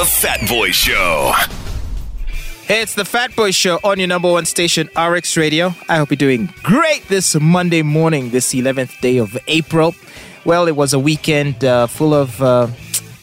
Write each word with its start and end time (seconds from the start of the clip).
The 0.00 0.06
Fat 0.06 0.48
Boy 0.48 0.70
Show. 0.70 1.34
Hey, 2.64 2.80
it's 2.80 2.94
the 2.94 3.04
Fat 3.04 3.36
Boy 3.36 3.50
Show 3.50 3.78
on 3.84 3.98
your 3.98 4.08
number 4.08 4.32
one 4.32 4.46
station, 4.46 4.88
RX 4.98 5.36
Radio. 5.36 5.74
I 5.90 5.98
hope 5.98 6.08
you're 6.08 6.16
doing 6.16 6.48
great 6.62 7.06
this 7.08 7.38
Monday 7.38 7.82
morning, 7.82 8.30
this 8.30 8.54
11th 8.54 8.98
day 9.02 9.18
of 9.18 9.36
April. 9.46 9.94
Well, 10.46 10.68
it 10.68 10.74
was 10.74 10.94
a 10.94 10.98
weekend 10.98 11.66
uh, 11.66 11.86
full 11.86 12.14
of 12.14 12.40
uh, 12.40 12.68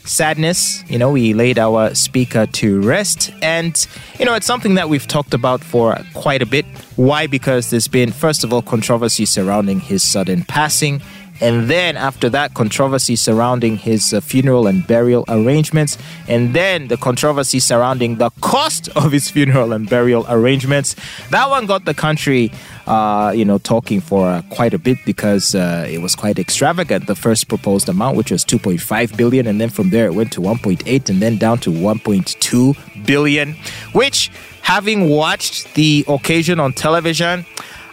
sadness. 0.04 0.84
You 0.88 1.00
know, 1.00 1.10
we 1.10 1.34
laid 1.34 1.58
our 1.58 1.96
speaker 1.96 2.46
to 2.46 2.80
rest. 2.82 3.32
And, 3.42 3.88
you 4.20 4.26
know, 4.26 4.36
it's 4.36 4.46
something 4.46 4.76
that 4.76 4.88
we've 4.88 5.08
talked 5.08 5.34
about 5.34 5.64
for 5.64 5.98
quite 6.14 6.44
a 6.44 6.46
bit. 6.46 6.68
Why? 6.96 7.26
Because 7.26 7.72
there's 7.72 7.88
been, 7.88 8.12
first 8.12 8.44
of 8.44 8.54
all, 8.54 8.62
controversy 8.62 9.26
surrounding 9.26 9.80
his 9.80 10.04
sudden 10.04 10.44
passing. 10.44 11.02
And 11.42 11.70
then 11.70 11.98
after 11.98 12.30
that, 12.30 12.54
controversy 12.54 13.16
surrounding 13.16 13.78
his 13.78 14.14
uh, 14.14 14.22
funeral 14.22 14.68
and 14.68 14.86
burial 14.86 15.26
arrangements. 15.28 15.98
And 16.28 16.54
then 16.54 16.88
the 16.88 16.98
controversy 16.98 17.60
surrounding 17.60 18.16
the 18.16 18.30
cost 18.42 18.90
of 18.96 19.12
his 19.12 19.30
funeral 19.30 19.74
and 19.74 19.90
burial 19.90 20.26
arrangements. 20.30 20.96
That 21.30 21.50
one 21.50 21.66
got 21.66 21.86
the 21.86 21.94
country, 21.94 22.52
uh, 22.86 23.34
you 23.36 23.46
know, 23.46 23.58
talking 23.58 24.02
for 24.02 24.28
uh, 24.28 24.42
quite 24.50 24.74
a 24.74 24.80
bit 24.80 24.98
because 25.06 25.56
uh, 25.56 25.88
it 25.90 26.02
was 26.02 26.16
quite 26.16 26.40
extravagant. 26.40 27.08
The 27.08 27.16
first 27.16 27.48
proposed 27.48 27.90
amount, 27.90 28.18
which 28.18 28.32
was 28.32 28.44
2.5 28.44 29.16
billion, 29.16 29.48
and 29.48 29.62
then 29.62 29.70
from 29.70 29.90
there 29.90 30.08
it 30.08 30.16
went 30.16 30.32
to 30.34 30.42
1.8 30.42 31.10
and 31.10 31.22
then 31.22 31.38
down 31.38 31.60
to 31.60 31.70
1.2 31.70 33.06
billion, 33.06 33.54
which 33.94 34.32
having 34.62 35.10
watched 35.10 35.74
the 35.76 36.04
occasion 36.10 36.60
on 36.60 36.74
television, 36.74 37.46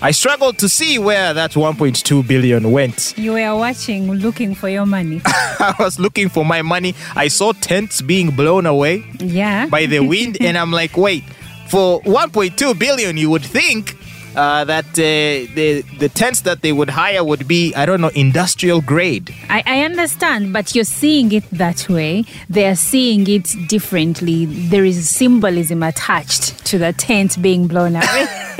I 0.04 0.10
struggled 0.10 0.58
to 0.58 0.68
see 0.68 0.98
where 0.98 1.32
that 1.32 1.52
1.2 1.52 2.28
billion 2.28 2.70
went. 2.70 3.14
You 3.24 3.32
were 3.32 3.56
watching, 3.56 4.12
looking 4.12 4.54
for 4.54 4.68
your 4.68 4.84
money. 4.84 5.22
I 5.26 5.74
was 5.78 5.98
looking 5.98 6.28
for 6.28 6.44
my 6.44 6.60
money. 6.60 6.94
I 7.16 7.28
saw 7.28 7.52
tents 7.52 8.02
being 8.02 8.30
blown 8.30 8.66
away 8.66 9.02
yeah. 9.18 9.64
by 9.64 9.86
the 9.86 10.00
wind, 10.00 10.36
and 10.42 10.58
I'm 10.58 10.70
like, 10.70 10.98
wait, 10.98 11.24
for 11.68 12.02
1.2 12.02 12.78
billion, 12.78 13.16
you 13.16 13.30
would 13.30 13.46
think 13.46 13.96
uh, 14.36 14.64
that 14.64 14.86
uh, 14.86 15.54
the 15.54 15.84
the 15.98 16.08
tents 16.08 16.42
that 16.42 16.62
they 16.62 16.72
would 16.72 16.90
hire 16.90 17.22
would 17.24 17.46
be 17.46 17.74
I 17.74 17.86
don't 17.86 18.00
know 18.00 18.10
industrial 18.14 18.80
grade. 18.80 19.34
I, 19.48 19.62
I 19.66 19.80
understand, 19.82 20.52
but 20.52 20.74
you're 20.74 20.84
seeing 20.84 21.32
it 21.32 21.44
that 21.50 21.88
way. 21.88 22.24
They 22.48 22.66
are 22.66 22.76
seeing 22.76 23.28
it 23.28 23.54
differently. 23.68 24.46
There 24.46 24.84
is 24.84 25.08
symbolism 25.08 25.82
attached 25.82 26.64
to 26.66 26.78
the 26.78 26.92
tent 26.92 27.40
being 27.40 27.66
blown 27.66 27.96
away. 27.96 28.26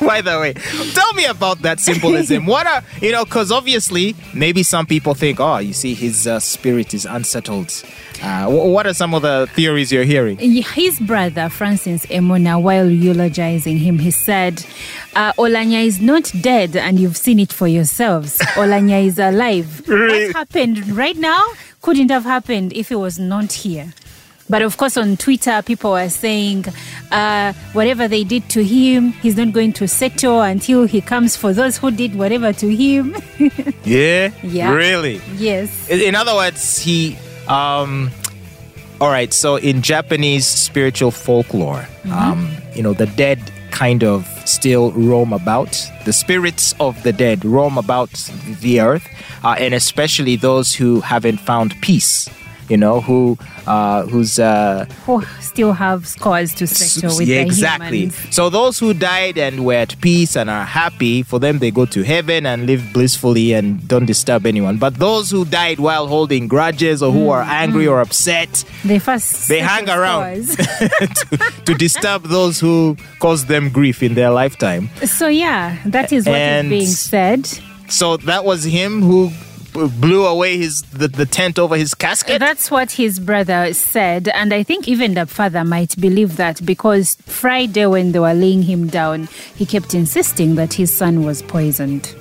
By 0.00 0.20
the 0.20 0.38
way, 0.40 0.52
tell 0.94 1.12
me 1.14 1.24
about 1.26 1.62
that 1.62 1.80
symbolism. 1.80 2.46
What 2.46 2.66
are 2.66 2.82
you 3.00 3.12
know? 3.12 3.24
Because 3.24 3.50
obviously, 3.50 4.14
maybe 4.34 4.62
some 4.62 4.86
people 4.86 5.14
think, 5.14 5.40
oh, 5.40 5.58
you 5.58 5.72
see, 5.72 5.94
his 5.94 6.26
uh, 6.26 6.40
spirit 6.40 6.94
is 6.94 7.06
unsettled. 7.06 7.82
Uh, 8.22 8.46
what 8.48 8.86
are 8.86 8.94
some 8.94 9.14
of 9.14 9.22
the 9.22 9.48
theories 9.54 9.90
you're 9.92 10.04
hearing? 10.04 10.38
His 10.38 11.00
brother, 11.00 11.48
Francis 11.48 12.06
Emona, 12.06 12.60
while 12.62 12.88
eulogizing 12.88 13.78
him, 13.78 13.98
he 13.98 14.12
said, 14.12 14.64
uh, 15.16 15.32
Oulanyah 15.32 15.84
is 15.84 16.00
not 16.00 16.30
dead 16.40 16.76
and 16.76 17.00
you've 17.00 17.16
seen 17.16 17.40
it 17.40 17.52
for 17.52 17.66
yourselves. 17.66 18.38
Oulanyah 18.54 19.04
is 19.06 19.18
alive. 19.18 19.82
Really? 19.88 20.26
What 20.28 20.36
happened 20.36 20.88
right 20.90 21.16
now 21.16 21.42
couldn't 21.80 22.10
have 22.10 22.22
happened 22.24 22.72
if 22.74 22.90
he 22.90 22.94
was 22.94 23.18
not 23.18 23.50
here. 23.52 23.92
But 24.48 24.62
of 24.62 24.76
course, 24.76 24.96
on 24.96 25.16
Twitter, 25.16 25.62
people 25.62 25.92
were 25.92 26.08
saying 26.08 26.66
uh, 27.10 27.52
whatever 27.72 28.06
they 28.06 28.22
did 28.22 28.48
to 28.50 28.62
him, 28.62 29.12
he's 29.12 29.36
not 29.36 29.52
going 29.52 29.72
to 29.74 29.88
settle 29.88 30.42
until 30.42 30.84
he 30.84 31.00
comes 31.00 31.36
for 31.36 31.52
those 31.52 31.78
who 31.78 31.90
did 31.90 32.14
whatever 32.14 32.52
to 32.52 32.68
him. 32.68 33.16
Yeah, 33.84 34.30
Yeah. 34.44 34.72
really. 34.74 35.20
yes. 35.36 35.88
In 35.90 36.00
in 36.00 36.14
other 36.14 36.34
words, 36.34 36.78
he. 36.78 37.16
Um, 37.52 38.10
all 38.98 39.10
right. 39.10 39.32
So 39.32 39.56
in 39.56 39.82
Japanese 39.82 40.46
spiritual 40.46 41.10
folklore, 41.10 41.86
um, 42.10 42.50
you 42.74 42.82
know, 42.82 42.94
the 42.94 43.06
dead 43.06 43.52
kind 43.70 44.02
of 44.02 44.26
still 44.46 44.92
roam 44.92 45.32
about. 45.32 45.90
The 46.04 46.12
spirits 46.12 46.74
of 46.80 47.02
the 47.02 47.12
dead 47.12 47.44
roam 47.44 47.76
about 47.76 48.10
the 48.60 48.80
earth, 48.80 49.06
uh, 49.44 49.56
and 49.58 49.74
especially 49.74 50.36
those 50.36 50.72
who 50.72 51.00
haven't 51.00 51.38
found 51.38 51.74
peace. 51.82 52.28
You 52.72 52.78
know, 52.78 53.02
who 53.02 53.36
uh, 53.66 54.06
who's 54.06 54.38
uh, 54.38 54.86
Who 55.04 55.22
still 55.40 55.74
have 55.74 56.06
scores 56.08 56.54
to 56.54 56.66
settle 56.66 57.18
with 57.18 57.28
yeah, 57.28 57.40
exactly. 57.42 57.98
humans. 58.08 58.34
So 58.34 58.48
those 58.48 58.78
who 58.78 58.94
died 58.94 59.36
and 59.36 59.66
were 59.66 59.74
at 59.74 60.00
peace 60.00 60.36
and 60.40 60.48
are 60.48 60.64
happy, 60.64 61.22
for 61.22 61.38
them 61.38 61.58
they 61.58 61.70
go 61.70 61.84
to 61.96 62.00
heaven 62.02 62.46
and 62.46 62.64
live 62.66 62.82
blissfully 62.94 63.52
and 63.52 63.86
don't 63.86 64.06
disturb 64.06 64.46
anyone. 64.46 64.78
But 64.78 64.94
those 64.94 65.30
who 65.30 65.44
died 65.44 65.80
while 65.80 66.06
holding 66.08 66.48
grudges 66.48 67.02
or 67.02 67.12
who 67.12 67.28
are 67.28 67.42
angry 67.42 67.86
or 67.86 68.00
upset, 68.00 68.64
They 68.86 68.98
first 68.98 69.48
they 69.48 69.60
hang 69.60 69.86
around 69.90 70.48
to, 70.56 71.52
to 71.66 71.74
disturb 71.74 72.22
those 72.24 72.58
who 72.58 72.96
caused 73.20 73.48
them 73.48 73.68
grief 73.68 74.02
in 74.02 74.14
their 74.14 74.30
lifetime. 74.30 74.88
So 75.04 75.28
yeah, 75.28 75.76
that 75.84 76.10
is 76.10 76.24
what 76.24 76.36
is 76.36 76.40
And- 76.40 76.70
being 76.70 76.86
said. 76.86 77.46
So 77.88 78.16
that 78.16 78.46
was 78.46 78.64
him 78.64 79.02
who 79.02 79.30
blew 79.72 80.26
away 80.26 80.58
his 80.58 80.82
the, 80.82 81.08
the 81.08 81.26
tent 81.26 81.58
over 81.58 81.76
his 81.76 81.94
casket. 81.94 82.38
That's 82.40 82.70
what 82.70 82.92
his 82.92 83.18
brother 83.18 83.72
said, 83.72 84.28
and 84.28 84.52
I 84.52 84.62
think 84.62 84.88
even 84.88 85.14
the 85.14 85.26
father 85.26 85.64
might 85.64 85.98
believe 86.00 86.36
that 86.36 86.64
because 86.64 87.16
Friday 87.26 87.86
when 87.86 88.12
they 88.12 88.18
were 88.18 88.34
laying 88.34 88.62
him 88.62 88.88
down, 88.88 89.28
he 89.54 89.66
kept 89.66 89.94
insisting 89.94 90.54
that 90.56 90.74
his 90.74 90.94
son 90.94 91.24
was 91.24 91.42
poisoned. 91.42 92.14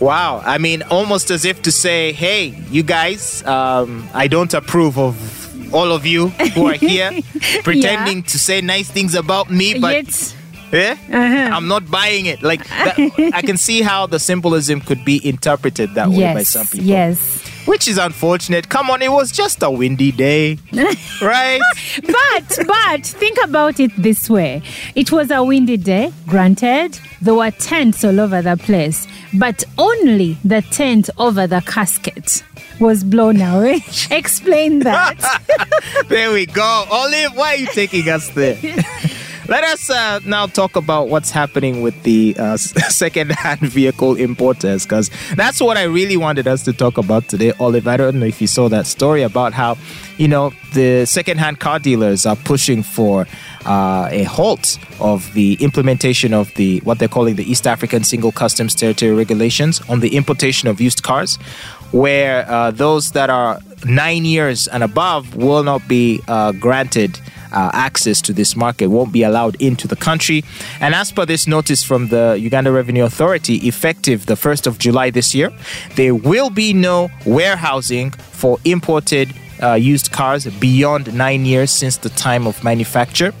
Wow. 0.00 0.42
I 0.44 0.58
mean, 0.58 0.82
almost 0.82 1.30
as 1.30 1.44
if 1.44 1.62
to 1.62 1.72
say, 1.72 2.12
hey, 2.12 2.54
you 2.70 2.82
guys, 2.82 3.44
um, 3.44 4.08
I 4.14 4.28
don't 4.28 4.52
approve 4.54 4.98
of 4.98 5.74
all 5.74 5.92
of 5.92 6.06
you 6.06 6.28
who 6.28 6.66
are 6.66 6.74
here 6.74 7.10
pretending 7.62 8.22
to 8.22 8.38
say 8.38 8.60
nice 8.60 8.90
things 8.90 9.14
about 9.14 9.50
me, 9.50 9.78
but 9.78 9.92
Yet, 9.92 10.36
eh, 10.74 10.96
I'm 11.10 11.68
not 11.68 11.90
buying 11.90 12.26
it. 12.26 12.42
Like, 12.42 12.66
that, 12.68 12.98
I 13.34 13.42
can 13.42 13.56
see 13.56 13.82
how 13.82 14.06
the 14.06 14.18
symbolism 14.18 14.80
could 14.80 15.04
be 15.04 15.26
interpreted 15.26 15.94
that 15.94 16.08
way 16.08 16.34
by 16.34 16.42
some 16.42 16.66
people. 16.66 16.86
yes. 16.86 17.44
Which 17.66 17.86
is 17.86 17.98
unfortunate. 17.98 18.70
Come 18.70 18.88
on, 18.88 19.02
it 19.02 19.12
was 19.12 19.30
just 19.30 19.62
a 19.62 19.70
windy 19.70 20.10
day, 20.10 20.56
right? 21.20 21.60
But 22.06 22.58
but 22.66 23.04
think 23.06 23.36
about 23.44 23.78
it 23.78 23.90
this 23.98 24.30
way: 24.30 24.62
it 24.94 25.12
was 25.12 25.30
a 25.30 25.44
windy 25.44 25.76
day. 25.76 26.10
Granted, 26.26 26.98
there 27.20 27.34
were 27.34 27.50
tents 27.50 28.04
all 28.04 28.20
over 28.20 28.40
the 28.40 28.56
place, 28.56 29.06
but 29.34 29.64
only 29.76 30.38
the 30.44 30.62
tent 30.62 31.10
over 31.18 31.46
the 31.46 31.60
casket 31.60 32.42
was 32.80 33.04
blown 33.04 33.38
away. 33.42 33.82
Explain 34.10 34.78
that. 34.78 35.18
there 36.08 36.32
we 36.32 36.46
go. 36.46 36.86
Olive, 36.90 37.36
why 37.36 37.52
are 37.52 37.56
you 37.56 37.66
taking 37.66 38.08
us 38.08 38.30
there? 38.30 38.56
Let 39.48 39.64
us 39.64 39.88
uh, 39.88 40.20
now 40.26 40.46
talk 40.46 40.76
about 40.76 41.08
what's 41.08 41.30
happening 41.30 41.80
with 41.80 42.02
the 42.02 42.36
uh, 42.38 42.56
second-hand 42.58 43.60
vehicle 43.60 44.14
importers, 44.16 44.84
because 44.84 45.10
that's 45.36 45.58
what 45.58 45.78
I 45.78 45.84
really 45.84 46.18
wanted 46.18 46.46
us 46.46 46.62
to 46.64 46.74
talk 46.74 46.98
about 46.98 47.28
today, 47.28 47.54
Olive. 47.58 47.88
I 47.88 47.96
don't 47.96 48.20
know 48.20 48.26
if 48.26 48.42
you 48.42 48.46
saw 48.46 48.68
that 48.68 48.86
story 48.86 49.22
about 49.22 49.54
how, 49.54 49.78
you 50.18 50.28
know, 50.28 50.52
the 50.74 51.06
second-hand 51.06 51.60
car 51.60 51.78
dealers 51.78 52.26
are 52.26 52.36
pushing 52.36 52.82
for 52.82 53.26
uh, 53.64 54.10
a 54.10 54.24
halt 54.24 54.78
of 55.00 55.32
the 55.32 55.54
implementation 55.60 56.34
of 56.34 56.52
the 56.56 56.80
what 56.80 56.98
they're 56.98 57.08
calling 57.08 57.36
the 57.36 57.50
East 57.50 57.66
African 57.66 58.04
Single 58.04 58.32
Customs 58.32 58.74
Territory 58.74 59.12
regulations 59.12 59.80
on 59.88 60.00
the 60.00 60.14
importation 60.14 60.68
of 60.68 60.78
used 60.78 61.02
cars, 61.02 61.36
where 61.90 62.46
uh, 62.50 62.70
those 62.70 63.12
that 63.12 63.30
are 63.30 63.60
nine 63.86 64.26
years 64.26 64.68
and 64.68 64.82
above 64.82 65.36
will 65.36 65.62
not 65.62 65.88
be 65.88 66.20
uh, 66.28 66.52
granted 66.52 67.18
uh, 67.52 67.70
access 67.72 68.20
to 68.22 68.32
this 68.32 68.56
market, 68.56 68.88
won't 68.88 69.12
be 69.12 69.22
allowed 69.22 69.60
into 69.60 69.88
the 69.88 69.96
country. 69.96 70.44
And 70.80 70.94
as 70.94 71.12
per 71.12 71.24
this 71.26 71.46
notice 71.46 71.82
from 71.82 72.08
the 72.08 72.36
Uganda 72.38 72.72
Revenue 72.72 73.04
Authority, 73.04 73.56
effective 73.68 74.26
the 74.26 74.34
1st 74.34 74.66
of 74.66 74.78
July 74.78 75.10
this 75.10 75.34
year, 75.34 75.50
there 75.96 76.14
will 76.14 76.50
be 76.50 76.72
no 76.72 77.10
warehousing 77.24 78.10
for 78.10 78.58
imported 78.64 79.34
uh, 79.62 79.74
used 79.74 80.12
cars 80.12 80.46
beyond 80.46 81.12
nine 81.14 81.44
years 81.44 81.70
since 81.70 81.96
the 81.96 82.10
time 82.10 82.46
of 82.46 82.62
manufacture. 82.62 83.32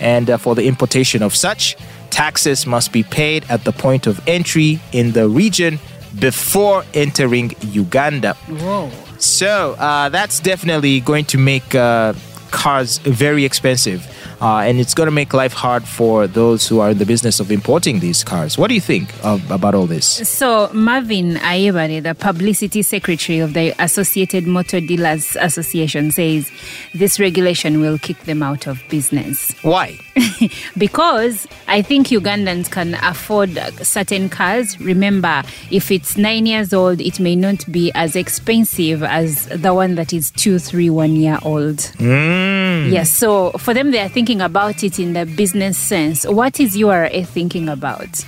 And 0.00 0.30
uh, 0.30 0.36
for 0.38 0.54
the 0.54 0.66
importation 0.66 1.22
of 1.22 1.34
such, 1.34 1.76
taxes 2.10 2.66
must 2.66 2.92
be 2.92 3.02
paid 3.02 3.44
at 3.48 3.64
the 3.64 3.72
point 3.72 4.06
of 4.06 4.20
entry 4.26 4.80
in 4.92 5.12
the 5.12 5.28
region 5.28 5.78
before 6.18 6.84
entering 6.94 7.54
Uganda. 7.60 8.34
Whoa. 8.34 8.90
So 9.18 9.74
uh, 9.78 10.08
that's 10.10 10.40
definitely 10.40 11.00
going 11.00 11.24
to 11.26 11.38
make 11.38 11.74
uh, 11.74 12.14
cars 12.50 12.98
very 12.98 13.44
expensive. 13.44 14.06
Uh, 14.40 14.58
and 14.58 14.78
it's 14.78 14.94
going 14.94 15.06
to 15.06 15.12
make 15.12 15.34
life 15.34 15.52
hard 15.52 15.86
for 15.86 16.26
those 16.26 16.68
who 16.68 16.78
are 16.80 16.90
in 16.90 16.98
the 16.98 17.06
business 17.06 17.40
of 17.40 17.50
importing 17.50 18.00
these 18.00 18.22
cars. 18.22 18.56
What 18.56 18.68
do 18.68 18.74
you 18.74 18.80
think 18.80 19.12
of, 19.24 19.50
about 19.50 19.74
all 19.74 19.86
this? 19.86 20.06
So, 20.28 20.70
Marvin 20.72 21.34
Ayebare, 21.36 22.02
the 22.02 22.14
publicity 22.14 22.82
secretary 22.82 23.40
of 23.40 23.54
the 23.54 23.74
Associated 23.82 24.46
Motor 24.46 24.80
Dealers 24.80 25.36
Association, 25.40 26.12
says 26.12 26.50
this 26.94 27.18
regulation 27.18 27.80
will 27.80 27.98
kick 27.98 28.18
them 28.24 28.42
out 28.42 28.66
of 28.66 28.80
business. 28.88 29.52
Why? 29.62 29.98
because 30.78 31.46
I 31.66 31.82
think 31.82 32.08
Ugandans 32.08 32.70
can 32.70 32.94
afford 33.02 33.58
certain 33.82 34.28
cars. 34.28 34.80
Remember, 34.80 35.42
if 35.70 35.90
it's 35.90 36.16
nine 36.16 36.46
years 36.46 36.72
old, 36.72 37.00
it 37.00 37.18
may 37.18 37.34
not 37.34 37.70
be 37.70 37.90
as 37.94 38.14
expensive 38.14 39.02
as 39.02 39.46
the 39.46 39.74
one 39.74 39.96
that 39.96 40.12
is 40.12 40.30
two, 40.32 40.58
three, 40.58 40.90
one 40.90 41.16
year 41.16 41.38
old. 41.42 41.76
Mm. 41.98 42.90
Yes, 42.92 43.10
so 43.10 43.50
for 43.52 43.74
them, 43.74 43.90
they 43.90 44.00
are 44.00 44.08
thinking 44.08 44.27
about 44.36 44.82
it 44.84 44.98
in 44.98 45.12
the 45.14 45.24
business 45.24 45.78
sense. 45.78 46.26
What 46.26 46.60
is 46.60 46.76
URA 46.76 47.24
thinking 47.24 47.68
about? 47.68 48.24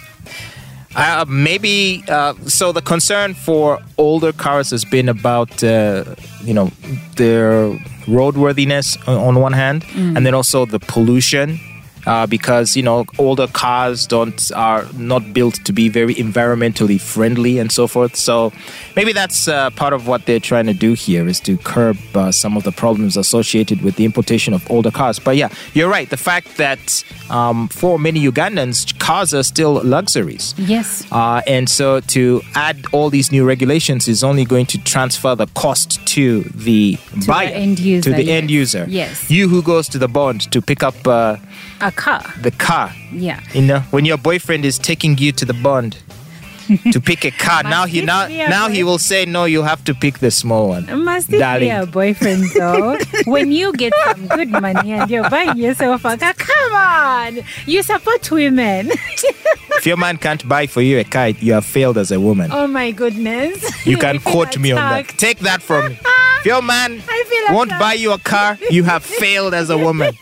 Uh, 0.96 1.24
maybe 1.28 2.02
uh, 2.08 2.34
so. 2.46 2.72
The 2.72 2.82
concern 2.82 3.34
for 3.34 3.78
older 3.96 4.32
cars 4.32 4.70
has 4.70 4.84
been 4.84 5.08
about 5.08 5.62
uh, 5.62 6.16
you 6.42 6.52
know 6.52 6.72
their 7.14 7.70
roadworthiness 8.06 8.96
on, 9.06 9.36
on 9.36 9.40
one 9.40 9.52
hand, 9.52 9.84
and 9.94 10.26
then 10.26 10.34
also 10.34 10.66
the 10.66 10.80
pollution. 10.80 11.60
Uh, 12.06 12.26
because 12.26 12.76
you 12.76 12.82
know 12.82 13.04
older 13.18 13.46
cars 13.48 14.06
don't 14.06 14.50
are 14.52 14.86
not 14.96 15.32
built 15.34 15.54
to 15.64 15.72
be 15.72 15.88
very 15.88 16.14
environmentally 16.14 17.00
friendly 17.00 17.58
and 17.58 17.70
so 17.70 17.86
forth. 17.86 18.16
So 18.16 18.52
maybe 18.96 19.12
that's 19.12 19.48
uh, 19.48 19.70
part 19.70 19.92
of 19.92 20.06
what 20.06 20.26
they're 20.26 20.40
trying 20.40 20.66
to 20.66 20.72
do 20.72 20.94
here 20.94 21.28
is 21.28 21.40
to 21.40 21.56
curb 21.58 21.98
uh, 22.14 22.32
some 22.32 22.56
of 22.56 22.64
the 22.64 22.72
problems 22.72 23.16
associated 23.16 23.82
with 23.82 23.96
the 23.96 24.04
importation 24.04 24.54
of 24.54 24.68
older 24.70 24.90
cars. 24.90 25.18
But 25.18 25.36
yeah, 25.36 25.50
you're 25.74 25.90
right. 25.90 26.08
The 26.08 26.16
fact 26.16 26.56
that 26.56 27.04
um, 27.28 27.68
for 27.68 27.98
many 27.98 28.26
Ugandans, 28.26 28.98
cars 28.98 29.34
are 29.34 29.42
still 29.42 29.82
luxuries. 29.84 30.54
Yes. 30.56 31.06
Uh, 31.12 31.42
and 31.46 31.68
so 31.68 32.00
to 32.00 32.40
add 32.54 32.84
all 32.92 33.10
these 33.10 33.30
new 33.30 33.44
regulations 33.44 34.08
is 34.08 34.24
only 34.24 34.44
going 34.44 34.66
to 34.66 34.78
transfer 34.84 35.34
the 35.34 35.46
cost 35.48 36.04
to 36.06 36.42
the 36.54 36.98
the 37.14 37.26
buyer, 37.26 37.48
end 37.48 37.78
user, 37.78 38.10
to 38.10 38.16
the 38.16 38.24
yes. 38.24 38.42
end 38.42 38.50
user. 38.50 38.86
Yes. 38.88 39.30
You 39.30 39.48
who 39.48 39.62
goes 39.62 39.88
to 39.90 39.98
the 39.98 40.08
bond 40.08 40.50
to 40.52 40.62
pick 40.62 40.82
up 40.82 41.06
uh, 41.06 41.36
A 41.80 41.89
car. 41.92 42.22
the 42.40 42.50
car. 42.50 42.92
Yeah. 43.12 43.40
You 43.52 43.62
know, 43.62 43.80
when 43.90 44.04
your 44.04 44.18
boyfriend 44.18 44.64
is 44.64 44.78
taking 44.78 45.18
you 45.18 45.32
to 45.32 45.44
the 45.44 45.54
bond 45.54 45.98
to 46.92 47.00
pick 47.00 47.24
a 47.24 47.30
car, 47.32 47.62
now 47.74 47.84
he 47.86 47.98
it 48.00 48.04
now 48.04 48.28
be 48.28 48.40
a 48.40 48.48
now 48.48 48.68
he 48.68 48.84
will 48.84 48.98
say 48.98 49.24
no. 49.24 49.44
You 49.44 49.62
have 49.62 49.82
to 49.84 49.94
pick 49.94 50.18
the 50.20 50.30
small 50.30 50.68
one. 50.68 50.86
Must 51.04 51.28
it 51.28 51.32
be 51.32 51.38
Darling. 51.38 51.70
a 51.72 51.86
boyfriend 51.86 52.44
though? 52.56 52.96
when 53.26 53.50
you 53.50 53.72
get 53.72 53.92
some 54.04 54.28
good 54.28 54.50
money 54.50 54.92
and 54.92 55.10
you're 55.10 55.28
buying 55.28 55.56
yourself 55.58 56.04
a 56.04 56.16
car, 56.16 56.34
come 56.34 56.72
on! 56.74 57.40
You 57.66 57.82
support 57.82 58.30
women. 58.30 58.90
If 59.80 59.86
your 59.86 59.96
man 59.96 60.18
can't 60.18 60.46
buy 60.46 60.66
for 60.66 60.82
you 60.82 60.98
a 60.98 61.04
car, 61.04 61.28
you 61.28 61.54
have 61.54 61.64
failed 61.64 61.96
as 61.96 62.12
a 62.12 62.20
woman. 62.20 62.50
oh 62.52 62.66
my 62.66 62.90
goodness. 62.90 63.86
You 63.86 63.96
can 63.96 64.18
quote 64.18 64.58
me 64.58 64.72
on 64.72 64.76
that. 64.76 65.08
Take 65.16 65.38
that 65.38 65.62
from 65.62 65.92
me. 65.92 65.98
If 66.40 66.44
your 66.46 66.60
man 66.60 67.02
won't 67.50 67.70
buy 67.70 67.94
you 67.94 68.12
a 68.12 68.18
car, 68.18 68.58
you 68.70 68.84
have 68.84 69.02
failed 69.02 69.54
as 69.54 69.70
a 69.70 69.78
woman. 69.78 70.12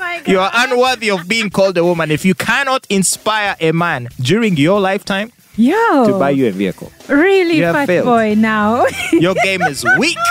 Oh. 0.00 0.30
You 0.30 0.38
are 0.40 0.50
unworthy 0.54 1.10
of 1.10 1.28
being 1.28 1.50
called 1.50 1.76
a 1.78 1.84
woman 1.84 2.10
if 2.10 2.24
you 2.24 2.34
cannot 2.34 2.86
inspire 2.88 3.56
a 3.60 3.72
man 3.72 4.08
during 4.20 4.56
your 4.56 4.80
lifetime 4.80 5.32
Yo. 5.56 6.06
to 6.06 6.18
buy 6.18 6.30
you 6.30 6.46
a 6.48 6.50
vehicle. 6.50 6.90
Really 7.08 7.58
You 7.58 7.72
fat 7.72 7.86
failed. 7.86 8.06
boy 8.06 8.34
now. 8.36 8.86
Your 9.12 9.34
game 9.42 9.62
is 9.62 9.84
weak. 9.98 10.16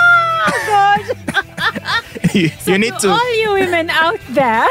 oh 0.47 0.63
god. 0.67 2.33
you, 2.33 2.49
you 2.65 2.77
need 2.77 2.93
to 2.95 2.99
to. 2.99 3.09
all 3.09 3.39
you 3.41 3.51
women 3.53 3.89
out 3.91 4.19
there 4.29 4.67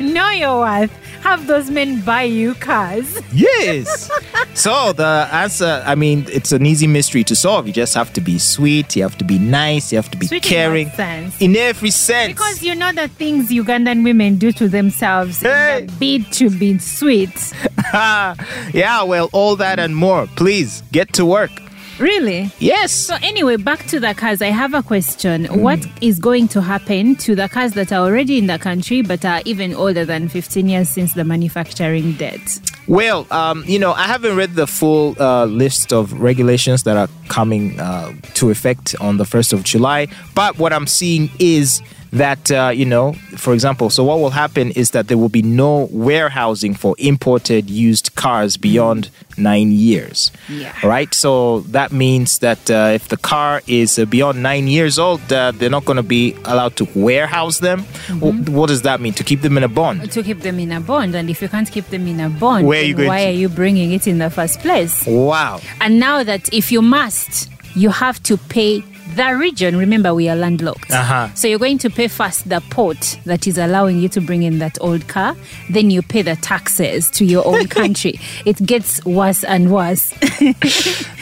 know 0.00 0.30
your 0.30 0.60
worth. 0.60 0.90
Have 1.24 1.46
those 1.46 1.70
men 1.70 2.00
buy 2.02 2.22
you 2.24 2.54
cars. 2.54 3.08
Yes. 3.34 4.08
So 4.54 4.92
the 4.92 5.28
answer, 5.32 5.82
I 5.84 5.94
mean, 5.96 6.24
it's 6.28 6.52
an 6.52 6.64
easy 6.66 6.86
mystery 6.86 7.24
to 7.24 7.34
solve. 7.34 7.66
You 7.66 7.72
just 7.72 7.94
have 7.94 8.12
to 8.12 8.20
be 8.20 8.38
sweet. 8.38 8.94
You 8.94 9.02
have 9.02 9.18
to 9.18 9.24
be 9.24 9.38
nice. 9.40 9.90
You 9.90 9.98
have 9.98 10.10
to 10.12 10.18
be 10.18 10.26
Sweet 10.28 10.42
caring 10.44 10.88
sense? 10.90 11.34
in 11.40 11.56
every 11.56 11.90
sense. 11.90 12.32
Because 12.34 12.62
you 12.62 12.74
know 12.76 12.92
the 12.92 13.08
things 13.08 13.48
Ugandan 13.50 14.04
women 14.04 14.36
do 14.36 14.52
to 14.52 14.68
themselves 14.68 15.40
Hey. 15.40 15.78
in 15.80 15.86
the 15.88 15.92
bid 15.98 16.32
to 16.34 16.48
be 16.50 16.78
sweet. 16.78 17.34
yeah, 17.92 19.02
well, 19.02 19.28
all 19.32 19.56
that 19.56 19.78
and 19.80 19.96
more. 19.96 20.26
Please 20.36 20.82
get 20.92 21.12
to 21.14 21.24
work. 21.26 21.50
Really? 21.98 22.50
Yes. 22.58 22.92
So 22.92 23.16
anyway, 23.22 23.56
back 23.56 23.86
to 23.86 24.00
the 24.00 24.14
cars. 24.14 24.42
I 24.42 24.48
have 24.48 24.74
a 24.74 24.82
question. 24.82 25.44
Mm. 25.44 25.62
What 25.62 25.86
is 26.00 26.18
going 26.18 26.48
to 26.48 26.60
happen 26.60 27.14
to 27.16 27.34
the 27.34 27.48
cars 27.48 27.72
that 27.72 27.92
are 27.92 28.04
already 28.04 28.38
in 28.38 28.46
the 28.46 28.58
country 28.58 29.02
but 29.02 29.24
are 29.24 29.42
even 29.44 29.74
older 29.74 30.04
than 30.04 30.28
15 30.28 30.68
years 30.68 30.88
since 30.88 31.14
the 31.14 31.24
manufacturing 31.24 32.12
date? 32.12 32.60
Well, 32.86 33.26
um, 33.30 33.64
you 33.66 33.78
know, 33.78 33.92
I 33.92 34.06
haven't 34.06 34.36
read 34.36 34.54
the 34.54 34.66
full 34.66 35.16
uh, 35.20 35.46
list 35.46 35.92
of 35.92 36.12
regulations 36.20 36.82
that 36.82 36.96
are 36.96 37.08
coming 37.28 37.80
uh, 37.80 38.12
to 38.34 38.50
effect 38.50 38.94
on 39.00 39.16
the 39.16 39.24
1st 39.24 39.54
of 39.54 39.62
July, 39.62 40.08
but 40.34 40.58
what 40.58 40.72
I'm 40.72 40.86
seeing 40.86 41.30
is 41.38 41.80
that, 42.14 42.50
uh, 42.50 42.70
you 42.74 42.84
know, 42.84 43.12
for 43.36 43.52
example, 43.54 43.90
so 43.90 44.04
what 44.04 44.18
will 44.20 44.30
happen 44.30 44.70
is 44.72 44.90
that 44.92 45.08
there 45.08 45.18
will 45.18 45.28
be 45.28 45.42
no 45.42 45.88
warehousing 45.90 46.74
for 46.74 46.94
imported 46.98 47.68
used 47.68 48.14
cars 48.14 48.56
beyond 48.56 49.10
nine 49.36 49.72
years. 49.72 50.30
Yeah. 50.48 50.72
Right? 50.86 51.12
So 51.12 51.60
that 51.76 51.90
means 51.92 52.38
that 52.38 52.70
uh, 52.70 52.92
if 52.94 53.08
the 53.08 53.16
car 53.16 53.62
is 53.66 53.98
uh, 53.98 54.04
beyond 54.04 54.42
nine 54.42 54.68
years 54.68 54.98
old, 54.98 55.20
uh, 55.32 55.50
they're 55.52 55.70
not 55.70 55.84
going 55.84 55.96
to 55.96 56.02
be 56.04 56.36
allowed 56.44 56.76
to 56.76 56.86
warehouse 56.94 57.58
them. 57.58 57.80
Wh- 58.22 58.48
What 58.48 58.68
does 58.68 58.82
that 58.82 59.00
mean? 59.00 59.12
To 59.14 59.24
keep 59.24 59.42
them 59.42 59.56
in 59.56 59.64
a 59.64 59.68
bond? 59.68 60.12
To 60.12 60.22
keep 60.22 60.40
them 60.40 60.58
in 60.60 60.70
a 60.70 60.80
bond. 60.80 61.14
And 61.16 61.28
if 61.28 61.42
you 61.42 61.48
can't 61.48 61.70
keep 61.70 61.88
them 61.88 62.06
in 62.06 62.20
a 62.20 62.30
bond, 62.30 62.66
Where 62.66 62.80
are 62.80 62.84
you 62.84 62.94
going 62.94 63.08
why 63.08 63.24
to? 63.24 63.28
are 63.30 63.32
you 63.42 63.48
bringing 63.48 63.90
it 63.92 64.06
in 64.06 64.18
the 64.18 64.30
first 64.30 64.60
place? 64.60 65.04
Wow. 65.06 65.60
And 65.80 65.98
now 65.98 66.22
that 66.22 66.52
if 66.54 66.70
you 66.70 66.80
must, 66.80 67.50
you 67.74 67.90
have 67.90 68.22
to 68.24 68.36
pay 68.36 68.84
the 69.16 69.36
region. 69.36 69.76
Remember, 69.76 70.14
we 70.14 70.28
are 70.28 70.36
landlocked. 70.36 70.90
Uh-huh. 70.90 71.28
So 71.34 71.48
you're 71.48 71.58
going 71.58 71.78
to 71.78 71.90
pay 71.90 72.08
first 72.08 72.48
the 72.48 72.60
port 72.70 73.18
that 73.24 73.46
is 73.46 73.58
allowing 73.58 73.98
you 73.98 74.08
to 74.10 74.20
bring 74.20 74.42
in 74.42 74.58
that 74.58 74.78
old 74.80 75.06
car. 75.08 75.36
Then 75.70 75.90
you 75.90 76.02
pay 76.02 76.22
the 76.22 76.36
taxes 76.36 77.10
to 77.12 77.24
your 77.24 77.46
own 77.46 77.66
country. 77.80 78.18
It 78.44 78.64
gets 78.64 79.04
worse 79.04 79.44
and 79.44 79.72
worse. 79.72 80.12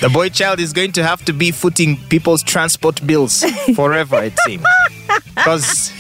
The 0.03 0.11
boy 0.13 0.31
child 0.31 0.59
is 0.59 0.73
going 0.73 0.93
to 0.93 1.05
have 1.05 1.25
to 1.27 1.33
be 1.33 1.53
footing 1.53 1.97
people's 2.09 2.43
transport 2.43 3.07
bills 3.07 3.45
forever, 3.77 4.21
it 4.25 4.37
seems. 4.41 4.65
Because, 5.37 5.93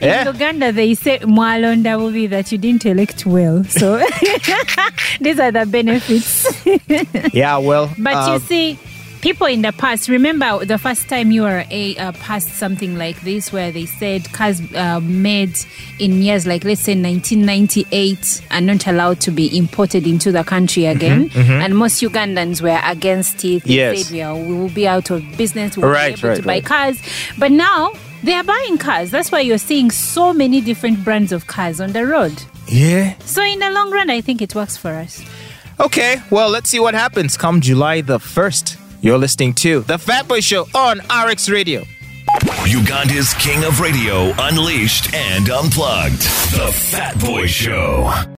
In 0.00 0.26
Uganda, 0.26 0.70
they 0.72 0.94
say 0.94 1.18
mwalonda 1.20 1.98
will 1.98 2.12
be 2.12 2.26
that 2.28 2.52
you 2.52 2.58
didn't 2.58 2.86
elect 2.86 3.26
well. 3.26 3.64
So 3.64 3.98
these 5.20 5.40
are 5.40 5.50
the 5.50 5.66
benefits. 5.66 6.46
yeah, 7.34 7.56
well, 7.58 7.90
But 7.98 8.14
uh, 8.14 8.32
you 8.34 8.38
see, 8.40 8.78
people 9.20 9.46
in 9.46 9.62
the 9.62 9.72
past, 9.72 10.08
remember 10.08 10.64
the 10.64 10.78
first 10.78 11.08
time 11.08 11.30
you 11.30 11.42
were 11.42 11.64
a, 11.70 11.96
uh, 11.96 12.12
passed 12.12 12.48
something 12.50 12.96
like 12.96 13.20
this 13.22 13.52
where 13.52 13.70
they 13.72 13.86
said 13.86 14.30
cars 14.32 14.60
uh, 14.74 15.00
made 15.00 15.58
in 15.98 16.22
years 16.22 16.46
like, 16.46 16.64
let's 16.64 16.80
say, 16.82 16.94
1998 16.94 18.42
are 18.50 18.60
not 18.60 18.86
allowed 18.86 19.20
to 19.20 19.30
be 19.30 19.56
imported 19.56 20.06
into 20.06 20.30
the 20.32 20.44
country 20.44 20.86
again. 20.86 21.30
And 21.34 21.76
most 21.76 22.02
Ugandans 22.02 22.60
were 22.62 22.80
against 22.84 23.44
it. 23.44 23.64
They 23.64 23.74
Yes. 23.74 24.06
said, 24.06 24.16
yeah, 24.16 24.32
we 24.34 24.54
will 24.54 24.68
be 24.70 24.86
out 24.88 25.10
of 25.10 25.22
business. 25.36 25.76
We 25.76 25.82
will 25.82 25.90
Right, 25.90 26.14
be 26.14 26.20
able 26.20 26.28
right, 26.30 26.36
to 26.36 26.42
buy 26.42 26.52
right. 26.54 26.64
cars. 26.64 26.98
But 27.38 27.50
now, 27.52 27.92
they 28.22 28.34
are 28.34 28.44
buying 28.44 28.78
cars. 28.78 29.10
That's 29.10 29.30
why 29.30 29.40
you're 29.40 29.58
seeing 29.58 29.90
so 29.90 30.32
many 30.32 30.60
different 30.60 31.04
brands 31.04 31.32
of 31.32 31.46
cars 31.46 31.80
on 31.80 31.92
the 31.92 32.06
road. 32.06 32.42
yeah. 32.66 33.14
So, 33.24 33.42
in 33.42 33.58
the 33.58 33.70
long 33.70 33.90
run, 33.90 34.10
I 34.10 34.20
think 34.20 34.42
it 34.42 34.54
works 34.54 34.76
for 34.76 34.90
us. 34.94 35.22
Okay, 35.80 36.16
well, 36.30 36.50
let's 36.50 36.68
see 36.70 36.80
what 36.80 36.94
happens 36.94 37.36
come 37.36 37.60
July 37.60 38.00
the 38.00 38.18
1st. 38.18 38.76
You're 39.00 39.18
listening 39.18 39.54
to 39.54 39.80
The 39.80 39.96
Fat 39.98 40.26
Boy 40.26 40.40
Show 40.40 40.66
on 40.74 41.00
RX 41.08 41.48
Radio. 41.48 41.84
Uganda's 42.66 43.32
king 43.34 43.64
of 43.64 43.80
radio, 43.80 44.32
unleashed 44.38 45.14
and 45.14 45.48
unplugged. 45.48 46.20
The 46.52 46.72
Fat 46.74 47.18
Boy 47.20 47.46
Show. 47.46 48.12